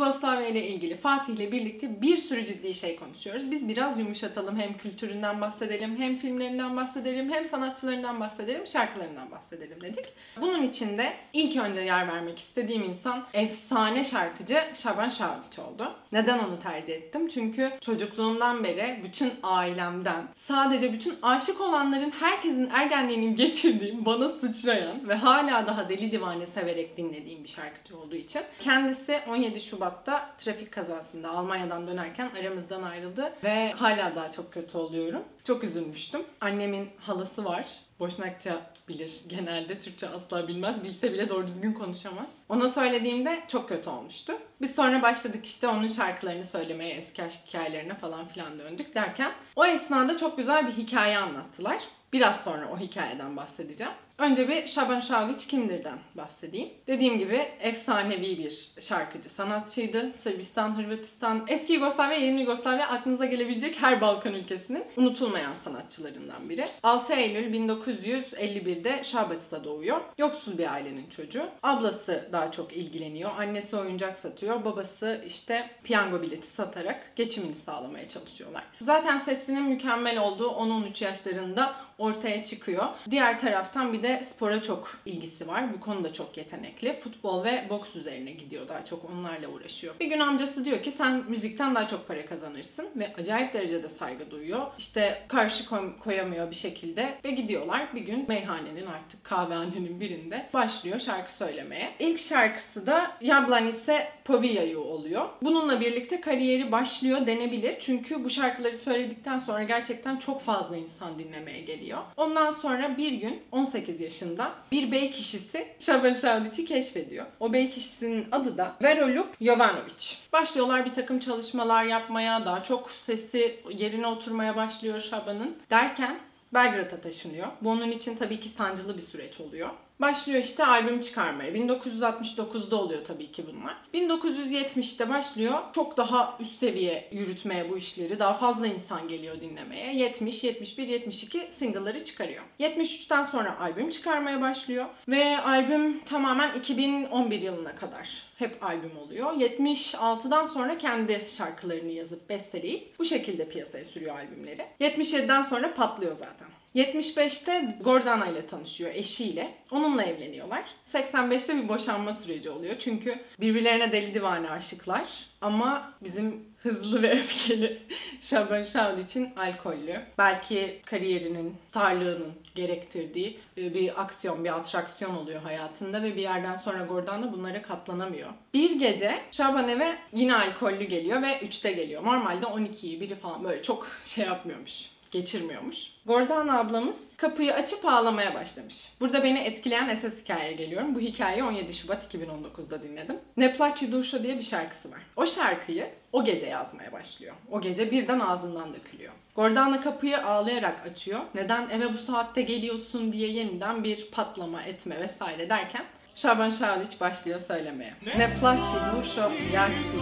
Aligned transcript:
Yugoslavya 0.00 0.48
ile 0.48 0.66
ilgili 0.66 0.96
Fatih 0.96 1.34
ile 1.34 1.52
birlikte 1.52 2.02
bir 2.02 2.16
sürü 2.16 2.46
ciddi 2.46 2.74
şey 2.74 2.96
konuşuyoruz. 2.96 3.50
Biz 3.50 3.68
biraz 3.68 3.98
yumuşatalım. 3.98 4.58
Hem 4.58 4.76
kültüründen 4.76 5.40
bahsedelim, 5.40 5.96
hem 5.98 6.16
filmlerinden 6.16 6.76
bahsedelim, 6.76 7.32
hem 7.32 7.44
sanatçılarından 7.44 8.20
bahsedelim, 8.20 8.66
şarkılarından 8.66 9.30
bahsedelim 9.30 9.80
dedik. 9.80 10.04
Bunun 10.40 10.62
için 10.62 10.98
de 10.98 11.12
ilk 11.32 11.56
önce 11.56 11.80
yer 11.80 12.08
vermek 12.08 12.38
istediğim 12.38 12.82
insan 12.82 13.24
efsane 13.32 14.04
şarkıcı 14.04 14.62
Şaban 14.74 15.08
Şahiç 15.08 15.58
oldu. 15.58 15.94
Neden 16.12 16.38
onu 16.38 16.60
tercih 16.60 16.94
ettim? 16.94 17.28
Çünkü 17.28 17.70
çocukluğumdan 17.80 18.64
beri 18.64 19.00
bütün 19.04 19.32
ailemden 19.42 20.24
sadece 20.36 20.92
bütün 20.92 21.14
aşık 21.22 21.60
olanların 21.60 22.10
herkesin 22.10 22.70
ergenliğinin 22.72 23.36
geçirdiği, 23.36 24.04
bana 24.04 24.28
sıçrayan 24.28 25.08
ve 25.08 25.14
hala 25.14 25.66
daha 25.66 25.88
deli 25.88 26.12
divane 26.12 26.46
severek 26.46 26.96
dinlediğim 26.96 27.44
bir 27.44 27.48
şarkıcı 27.48 27.98
olduğu 27.98 28.16
için. 28.16 28.42
Kendisi 28.60 29.20
17 29.28 29.60
Şubat'ta 29.90 30.30
trafik 30.38 30.72
kazasında 30.72 31.30
Almanya'dan 31.30 31.88
dönerken 31.88 32.30
aramızdan 32.40 32.82
ayrıldı 32.82 33.32
ve 33.44 33.72
hala 33.72 34.16
daha 34.16 34.30
çok 34.30 34.52
kötü 34.52 34.78
oluyorum. 34.78 35.22
Çok 35.44 35.64
üzülmüştüm. 35.64 36.22
Annemin 36.40 36.90
halası 36.98 37.44
var. 37.44 37.66
Boşnakça 38.00 38.60
bilir 38.88 39.12
genelde. 39.28 39.80
Türkçe 39.80 40.08
asla 40.08 40.48
bilmez. 40.48 40.84
Bilse 40.84 41.12
bile 41.12 41.28
doğru 41.28 41.46
düzgün 41.46 41.72
konuşamaz. 41.72 42.30
Ona 42.48 42.68
söylediğimde 42.68 43.42
çok 43.48 43.68
kötü 43.68 43.90
olmuştu. 43.90 44.32
Biz 44.60 44.74
sonra 44.74 45.02
başladık 45.02 45.46
işte 45.46 45.68
onun 45.68 45.88
şarkılarını 45.88 46.44
söylemeye, 46.44 46.94
eski 46.94 47.22
aşk 47.22 47.40
hikayelerine 47.46 47.94
falan 47.94 48.28
filan 48.28 48.58
döndük 48.58 48.94
derken 48.94 49.32
o 49.56 49.66
esnada 49.66 50.16
çok 50.16 50.36
güzel 50.38 50.66
bir 50.66 50.72
hikaye 50.72 51.18
anlattılar. 51.18 51.78
Biraz 52.12 52.40
sonra 52.40 52.68
o 52.72 52.78
hikayeden 52.78 53.36
bahsedeceğim. 53.36 53.92
Önce 54.18 54.48
bir 54.48 54.66
Şaban 54.66 55.00
Şahiç 55.00 55.46
kimdir'den 55.46 55.98
bahsedeyim. 56.14 56.68
Dediğim 56.86 57.18
gibi 57.18 57.48
efsanevi 57.60 58.38
bir 58.38 58.70
şarkıcı, 58.80 59.28
sanatçıydı. 59.28 60.12
Sırbistan, 60.12 60.78
Hırvatistan, 60.78 61.44
eski 61.48 61.72
Yugoslavya, 61.72 62.18
yeni 62.18 62.40
Yugoslavya 62.40 62.88
aklınıza 62.88 63.24
gelebilecek 63.24 63.82
her 63.82 64.00
Balkan 64.00 64.34
ülkesinin 64.34 64.84
unutulmayan 64.96 65.54
sanatçılarından 65.54 66.48
biri. 66.48 66.64
6 66.82 67.12
Eylül 67.12 67.52
1951'de 67.90 69.04
Şabatis'te 69.04 69.64
doğuyor. 69.64 70.00
Yoksul 70.18 70.58
bir 70.58 70.72
ailenin 70.72 71.06
çocuğu. 71.06 71.46
Ablası 71.62 72.28
daha 72.32 72.50
çok 72.50 72.72
ilgileniyor. 72.76 73.30
Annesi 73.38 73.76
oyuncak 73.76 74.16
satıyor. 74.16 74.64
Babası 74.64 75.24
işte 75.26 75.70
piyango 75.84 76.22
bileti 76.22 76.46
satarak 76.46 77.12
geçimini 77.16 77.54
sağlamaya 77.54 78.08
çalışıyorlar. 78.08 78.64
Zaten 78.80 79.18
sesinin 79.18 79.62
mükemmel 79.62 80.18
olduğu 80.18 80.48
10-13 80.48 81.04
yaşlarında 81.04 81.74
ortaya 82.04 82.44
çıkıyor. 82.44 82.84
Diğer 83.10 83.40
taraftan 83.40 83.92
bir 83.92 84.02
de 84.02 84.24
spora 84.24 84.62
çok 84.62 84.98
ilgisi 85.06 85.48
var. 85.48 85.74
Bu 85.74 85.80
konuda 85.80 86.12
çok 86.12 86.36
yetenekli. 86.36 86.96
Futbol 86.98 87.44
ve 87.44 87.66
boks 87.70 87.96
üzerine 87.96 88.30
gidiyor 88.30 88.68
daha 88.68 88.84
çok 88.84 89.10
onlarla 89.10 89.48
uğraşıyor. 89.48 89.94
Bir 90.00 90.06
gün 90.06 90.20
amcası 90.20 90.64
diyor 90.64 90.82
ki 90.82 90.90
sen 90.90 91.24
müzikten 91.28 91.74
daha 91.74 91.86
çok 91.88 92.08
para 92.08 92.26
kazanırsın 92.26 92.86
ve 92.96 93.12
acayip 93.18 93.52
derecede 93.54 93.88
saygı 93.88 94.30
duyuyor. 94.30 94.66
İşte 94.78 95.22
karşı 95.28 95.68
koy- 95.68 95.98
koyamıyor 95.98 96.50
bir 96.50 96.56
şekilde 96.56 97.14
ve 97.24 97.30
gidiyorlar. 97.30 97.94
Bir 97.94 98.00
gün 98.00 98.24
meyhanenin 98.28 98.86
artık 98.86 99.24
kahvehanenin 99.24 100.00
birinde 100.00 100.46
başlıyor 100.54 100.98
şarkı 100.98 101.32
söylemeye. 101.32 101.90
İlk 101.98 102.20
şarkısı 102.20 102.86
da 102.86 103.16
Yablanice 103.20 104.08
Povijaju 104.24 104.80
oluyor. 104.80 105.28
Bununla 105.42 105.80
birlikte 105.80 106.20
kariyeri 106.20 106.72
başlıyor 106.72 107.26
denebilir. 107.26 107.76
Çünkü 107.80 108.24
bu 108.24 108.30
şarkıları 108.30 108.74
söyledikten 108.76 109.38
sonra 109.38 109.62
gerçekten 109.62 110.16
çok 110.16 110.40
fazla 110.42 110.76
insan 110.76 111.18
dinlemeye 111.18 111.60
geliyor. 111.60 111.89
Ondan 112.16 112.50
sonra 112.50 112.96
bir 112.96 113.12
gün 113.12 113.42
18 113.52 114.00
yaşında 114.00 114.52
bir 114.72 114.92
bey 114.92 115.10
kişisi 115.10 115.68
Şaban 115.80 116.14
Şahiç'i 116.14 116.64
keşfediyor. 116.64 117.26
O 117.40 117.52
bey 117.52 117.70
kişisinin 117.70 118.26
adı 118.32 118.58
da 118.58 118.76
Verolup 118.82 119.40
Jovanovic. 119.40 120.16
Başlıyorlar 120.32 120.84
bir 120.84 120.94
takım 120.94 121.18
çalışmalar 121.18 121.84
yapmaya, 121.84 122.46
daha 122.46 122.62
çok 122.62 122.90
sesi 122.90 123.60
yerine 123.70 124.06
oturmaya 124.06 124.56
başlıyor 124.56 125.00
Şaban'ın. 125.00 125.56
Derken 125.70 126.18
Belgrad'a 126.54 127.00
taşınıyor. 127.00 127.46
Bu 127.60 127.70
onun 127.70 127.90
için 127.90 128.16
tabii 128.16 128.40
ki 128.40 128.48
sancılı 128.48 128.96
bir 128.96 129.02
süreç 129.02 129.40
oluyor. 129.40 129.70
Başlıyor 130.00 130.40
işte 130.40 130.66
albüm 130.66 131.00
çıkarmaya. 131.00 131.50
1969'da 131.50 132.76
oluyor 132.76 133.04
tabii 133.04 133.32
ki 133.32 133.44
bunlar. 133.46 133.76
1970'te 133.94 135.08
başlıyor. 135.08 135.58
Çok 135.74 135.96
daha 135.96 136.36
üst 136.40 136.58
seviye 136.58 137.08
yürütmeye 137.12 137.70
bu 137.70 137.76
işleri. 137.76 138.18
Daha 138.18 138.34
fazla 138.34 138.66
insan 138.66 139.08
geliyor 139.08 139.40
dinlemeye. 139.40 139.96
70, 139.96 140.44
71, 140.44 140.88
72 140.88 141.48
single'ları 141.50 142.04
çıkarıyor. 142.04 142.42
73'ten 142.60 143.22
sonra 143.22 143.60
albüm 143.60 143.90
çıkarmaya 143.90 144.40
başlıyor. 144.40 144.86
Ve 145.08 145.38
albüm 145.38 146.00
tamamen 146.04 146.58
2011 146.58 147.42
yılına 147.42 147.76
kadar 147.76 148.08
hep 148.38 148.64
albüm 148.64 148.98
oluyor. 148.98 149.32
76'dan 149.32 150.46
sonra 150.46 150.78
kendi 150.78 151.26
şarkılarını 151.28 151.90
yazıp 151.90 152.28
besteleyip 152.28 152.98
bu 152.98 153.04
şekilde 153.04 153.48
piyasaya 153.48 153.84
sürüyor 153.84 154.16
albümleri. 154.16 154.66
77'den 154.80 155.42
sonra 155.42 155.74
patlıyor 155.74 156.16
zaten. 156.16 156.48
75'te 156.74 157.76
Gordana 157.80 158.26
ile 158.26 158.46
tanışıyor 158.46 158.94
eşiyle. 158.94 159.54
Onunla 159.70 160.02
evleniyorlar. 160.02 160.64
85'te 160.92 161.56
bir 161.56 161.68
boşanma 161.68 162.12
süreci 162.12 162.50
oluyor. 162.50 162.76
Çünkü 162.78 163.18
birbirlerine 163.40 163.92
deli 163.92 164.14
divane 164.14 164.50
aşıklar. 164.50 165.30
Ama 165.40 165.92
bizim 166.00 166.44
hızlı 166.58 167.02
ve 167.02 167.10
öfkeli 167.18 167.82
Şaban 168.20 168.64
Şahl 168.64 168.98
için 168.98 169.34
alkollü. 169.36 170.00
Belki 170.18 170.80
kariyerinin, 170.86 171.56
starlığının 171.68 172.32
gerektirdiği 172.54 173.38
e, 173.58 173.74
bir 173.74 174.02
aksiyon, 174.02 174.44
bir 174.44 174.56
atraksiyon 174.56 175.14
oluyor 175.14 175.42
hayatında 175.42 176.02
ve 176.02 176.16
bir 176.16 176.22
yerden 176.22 176.56
sonra 176.56 176.84
Gordana 176.84 177.32
bunlara 177.32 177.62
katlanamıyor. 177.62 178.30
Bir 178.54 178.70
gece 178.70 179.20
Şaban 179.30 179.68
eve 179.68 179.96
yine 180.12 180.34
alkollü 180.34 180.84
geliyor 180.84 181.22
ve 181.22 181.26
3'te 181.26 181.72
geliyor. 181.72 182.04
Normalde 182.04 182.46
12'yi 182.46 183.00
biri 183.00 183.14
falan 183.14 183.44
böyle 183.44 183.62
çok 183.62 183.88
şey 184.04 184.24
yapmıyormuş 184.24 184.99
geçirmiyormuş. 185.10 185.92
Gordana 186.06 186.58
ablamız 186.58 186.96
kapıyı 187.16 187.54
açıp 187.54 187.84
ağlamaya 187.84 188.34
başlamış. 188.34 188.92
Burada 189.00 189.24
beni 189.24 189.38
etkileyen 189.38 189.88
esas 189.88 190.12
hikayeye 190.24 190.52
geliyorum. 190.52 190.94
Bu 190.94 191.00
hikayeyi 191.00 191.44
17 191.44 191.74
Şubat 191.74 192.14
2019'da 192.14 192.82
dinledim. 192.82 193.16
Ne 193.36 193.54
placi 193.54 193.92
duşo 193.92 194.22
diye 194.22 194.36
bir 194.36 194.42
şarkısı 194.42 194.90
var. 194.90 195.00
O 195.16 195.26
şarkıyı 195.26 195.90
o 196.12 196.24
gece 196.24 196.46
yazmaya 196.46 196.92
başlıyor. 196.92 197.34
O 197.50 197.60
gece 197.60 197.90
birden 197.90 198.20
ağzından 198.20 198.74
dökülüyor. 198.74 199.12
Gordana 199.36 199.80
kapıyı 199.80 200.26
ağlayarak 200.26 200.86
açıyor. 200.86 201.20
Neden 201.34 201.70
eve 201.70 201.92
bu 201.92 201.98
saatte 201.98 202.42
geliyorsun 202.42 203.12
diye 203.12 203.28
yeniden 203.28 203.84
bir 203.84 204.10
patlama 204.10 204.62
etme 204.62 205.00
vesaire 205.00 205.50
derken 205.50 205.84
Şaban 206.14 206.50
Şahiç 206.50 207.00
başlıyor 207.00 207.40
söylemeye. 207.40 207.94
Ne 208.18 208.30
placi 208.40 208.62
duşo 208.96 209.22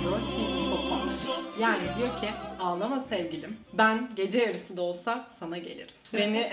doçi 0.04 0.70
popon. 0.70 1.08
Yani 1.60 1.82
diyor 1.98 2.08
ki 2.20 2.28
ağlama 2.60 3.00
sevgilim. 3.08 3.56
Ben 3.72 4.08
gece 4.16 4.38
yarısı 4.38 4.76
da 4.76 4.82
olsa 4.82 5.26
sana 5.40 5.58
gelirim. 5.58 5.88
Beni 6.12 6.50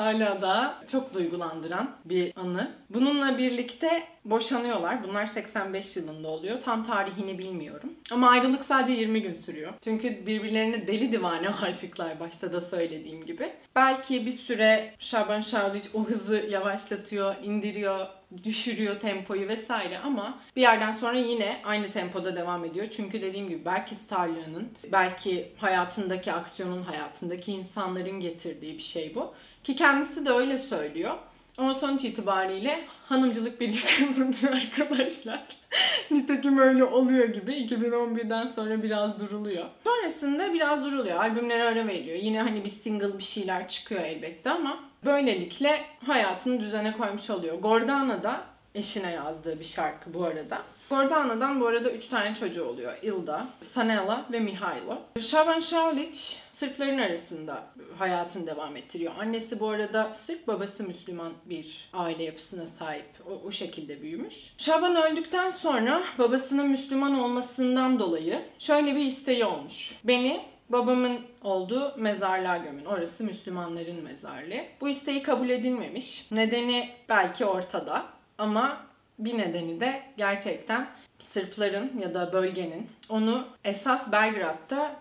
hala 0.00 0.42
da 0.42 0.74
çok 0.90 1.14
duygulandıran 1.14 1.96
bir 2.04 2.32
anı. 2.36 2.70
Bununla 2.90 3.38
birlikte 3.38 4.02
boşanıyorlar. 4.24 5.04
Bunlar 5.04 5.26
85 5.26 5.96
yılında 5.96 6.28
oluyor. 6.28 6.56
Tam 6.64 6.84
tarihini 6.84 7.38
bilmiyorum. 7.38 7.92
Ama 8.12 8.28
ayrılık 8.30 8.64
sadece 8.64 8.92
20 8.92 9.22
gün 9.22 9.34
sürüyor. 9.34 9.72
Çünkü 9.84 10.26
birbirlerine 10.26 10.86
deli 10.86 11.12
divane 11.12 11.48
aşıklar 11.62 12.20
başta 12.20 12.52
da 12.52 12.60
söylediğim 12.60 13.26
gibi. 13.26 13.52
Belki 13.76 14.26
bir 14.26 14.32
süre 14.32 14.94
Şaban 14.98 15.40
Şahiç 15.40 15.84
o 15.94 16.04
hızı 16.04 16.36
yavaşlatıyor, 16.36 17.34
indiriyor, 17.42 18.06
düşürüyor 18.44 19.00
tempoyu 19.00 19.48
vesaire 19.48 19.98
ama 19.98 20.38
bir 20.56 20.60
yerden 20.60 20.92
sonra 20.92 21.18
yine 21.18 21.60
aynı 21.64 21.90
tempoda 21.90 22.36
devam 22.36 22.64
ediyor. 22.64 22.86
Çünkü 22.90 23.22
dediğim 23.22 23.48
gibi 23.48 23.64
belki 23.64 23.94
starlığının, 23.94 24.68
belki 24.92 25.52
hayatındaki 25.56 26.32
aksiyonun, 26.32 26.82
hayatındaki 26.82 27.52
insanların 27.52 28.20
getirdiği 28.20 28.74
bir 28.74 28.82
şey 28.82 29.14
bu. 29.14 29.34
Ki 29.64 29.76
kendisi 29.76 30.26
de 30.26 30.30
öyle 30.30 30.58
söylüyor. 30.58 31.14
Ama 31.58 31.74
sonuç 31.74 32.04
itibariyle 32.04 32.84
hanımcılık 33.08 33.60
bir 33.60 33.84
kızındır 33.98 34.52
arkadaşlar. 34.52 35.46
Nitekim 36.10 36.58
öyle 36.58 36.84
oluyor 36.84 37.28
gibi. 37.28 37.52
2011'den 37.52 38.46
sonra 38.46 38.82
biraz 38.82 39.20
duruluyor. 39.20 39.64
Sonrasında 39.84 40.52
biraz 40.52 40.84
duruluyor. 40.84 41.16
Albümlere 41.16 41.62
ara 41.62 41.86
veriliyor. 41.86 42.18
Yine 42.18 42.42
hani 42.42 42.64
bir 42.64 42.68
single 42.68 43.18
bir 43.18 43.22
şeyler 43.22 43.68
çıkıyor 43.68 44.02
elbette 44.02 44.50
ama 44.50 44.80
böylelikle 45.04 45.80
hayatını 46.06 46.60
düzene 46.60 46.92
koymuş 46.92 47.30
oluyor. 47.30 47.58
Gordana 47.58 48.22
da 48.22 48.40
eşine 48.74 49.10
yazdığı 49.10 49.60
bir 49.60 49.64
şarkı 49.64 50.14
bu 50.14 50.24
arada. 50.24 50.62
Gordana'dan 50.90 51.60
bu 51.60 51.66
arada 51.66 51.90
3 51.90 52.06
tane 52.08 52.34
çocuğu 52.34 52.64
oluyor. 52.64 52.92
Ilda, 53.02 53.46
Sanela 53.62 54.26
ve 54.32 54.40
Mihailo. 54.40 54.98
Şaban 55.20 55.60
Şavliç 55.60 56.38
Sırpların 56.60 56.98
arasında 56.98 57.64
hayatını 57.98 58.46
devam 58.46 58.76
ettiriyor. 58.76 59.12
Annesi 59.18 59.60
bu 59.60 59.68
arada 59.68 60.14
Sırp, 60.14 60.46
babası 60.46 60.84
Müslüman 60.84 61.32
bir 61.44 61.88
aile 61.92 62.22
yapısına 62.22 62.66
sahip. 62.66 63.06
O, 63.30 63.46
o 63.46 63.50
şekilde 63.50 64.02
büyümüş. 64.02 64.54
Şaban 64.58 64.96
öldükten 64.96 65.50
sonra 65.50 66.02
babasının 66.18 66.68
Müslüman 66.68 67.18
olmasından 67.18 68.00
dolayı 68.00 68.40
şöyle 68.58 68.96
bir 68.96 69.04
isteği 69.04 69.44
olmuş. 69.44 70.00
Beni 70.04 70.40
babamın 70.68 71.20
olduğu 71.42 71.94
mezarlığa 71.96 72.56
gömün. 72.56 72.84
Orası 72.84 73.24
Müslümanların 73.24 74.02
mezarlığı. 74.02 74.64
Bu 74.80 74.88
isteği 74.88 75.22
kabul 75.22 75.48
edilmemiş. 75.48 76.26
Nedeni 76.30 76.88
belki 77.08 77.44
ortada 77.44 78.06
ama 78.38 78.86
bir 79.18 79.38
nedeni 79.38 79.80
de 79.80 80.02
gerçekten 80.16 80.88
Sırpların 81.18 81.98
ya 81.98 82.14
da 82.14 82.32
bölgenin 82.32 82.86
onu 83.08 83.44
esas 83.64 84.12
Belgrad'da 84.12 84.96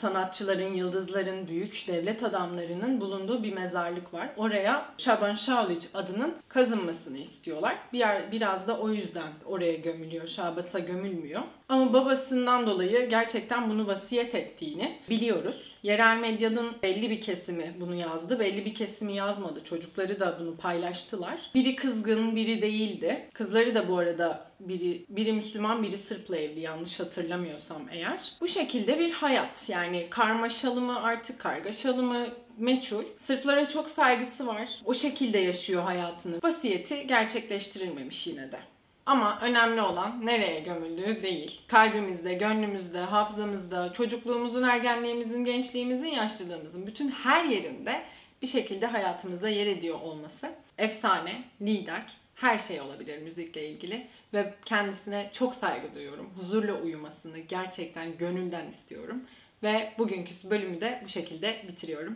sanatçıların, 0.00 0.74
yıldızların, 0.74 1.48
büyük 1.48 1.84
devlet 1.88 2.22
adamlarının 2.22 3.00
bulunduğu 3.00 3.42
bir 3.42 3.52
mezarlık 3.52 4.14
var. 4.14 4.30
Oraya 4.36 4.88
Şaban 4.98 5.34
Şauliç 5.34 5.82
adının 5.94 6.34
kazınmasını 6.48 7.18
istiyorlar. 7.18 7.78
Bir 7.92 7.98
yer, 7.98 8.32
biraz 8.32 8.68
da 8.68 8.78
o 8.78 8.90
yüzden 8.90 9.32
oraya 9.44 9.74
gömülüyor. 9.74 10.26
Şabat'a 10.26 10.78
gömülmüyor. 10.78 11.42
Ama 11.68 11.92
babasından 11.92 12.66
dolayı 12.66 13.08
gerçekten 13.08 13.70
bunu 13.70 13.86
vasiyet 13.86 14.34
ettiğini 14.34 14.98
biliyoruz. 15.10 15.75
Yerel 15.86 16.18
medyanın 16.18 16.72
belli 16.82 17.10
bir 17.10 17.20
kesimi 17.20 17.74
bunu 17.80 17.94
yazdı, 17.94 18.40
belli 18.40 18.64
bir 18.64 18.74
kesimi 18.74 19.16
yazmadı. 19.16 19.60
Çocukları 19.64 20.20
da 20.20 20.36
bunu 20.40 20.56
paylaştılar. 20.56 21.50
Biri 21.54 21.76
kızgın, 21.76 22.36
biri 22.36 22.62
değildi. 22.62 23.28
Kızları 23.34 23.74
da 23.74 23.88
bu 23.88 23.98
arada 23.98 24.50
biri 24.60 25.04
biri 25.08 25.32
Müslüman, 25.32 25.82
biri 25.82 25.98
Sırp'la 25.98 26.36
evli 26.36 26.60
yanlış 26.60 27.00
hatırlamıyorsam 27.00 27.82
eğer. 27.90 28.32
Bu 28.40 28.48
şekilde 28.48 28.98
bir 28.98 29.12
hayat. 29.12 29.68
Yani 29.68 30.06
karmaşalı 30.10 30.80
mı 30.80 31.02
artık 31.02 31.38
kargaşalı 31.38 32.02
mı 32.02 32.26
meçhul. 32.58 33.04
Sırplara 33.18 33.68
çok 33.68 33.90
saygısı 33.90 34.46
var. 34.46 34.80
O 34.84 34.94
şekilde 34.94 35.38
yaşıyor 35.38 35.82
hayatını. 35.82 36.38
Vasiyeti 36.42 37.06
gerçekleştirilmemiş 37.06 38.26
yine 38.26 38.52
de. 38.52 38.58
Ama 39.06 39.38
önemli 39.42 39.82
olan 39.82 40.26
nereye 40.26 40.60
gömüldüğü 40.60 41.22
değil. 41.22 41.60
Kalbimizde, 41.68 42.34
gönlümüzde, 42.34 43.00
hafızamızda, 43.00 43.92
çocukluğumuzun, 43.92 44.62
ergenliğimizin, 44.62 45.44
gençliğimizin, 45.44 46.10
yaşlılığımızın 46.10 46.86
bütün 46.86 47.08
her 47.08 47.44
yerinde 47.44 48.02
bir 48.42 48.46
şekilde 48.46 48.86
hayatımızda 48.86 49.48
yer 49.48 49.66
ediyor 49.66 50.00
olması. 50.00 50.50
Efsane, 50.78 51.42
lider, 51.62 52.16
her 52.34 52.58
şey 52.58 52.80
olabilir 52.80 53.18
müzikle 53.18 53.68
ilgili 53.68 54.06
ve 54.34 54.54
kendisine 54.64 55.30
çok 55.32 55.54
saygı 55.54 55.94
duyuyorum. 55.94 56.30
Huzurla 56.36 56.74
uyumasını 56.74 57.38
gerçekten 57.38 58.18
gönülden 58.18 58.66
istiyorum. 58.66 59.22
Ve 59.62 59.92
bugünkü 59.98 60.50
bölümü 60.50 60.80
de 60.80 61.00
bu 61.04 61.08
şekilde 61.08 61.62
bitiriyorum. 61.68 62.14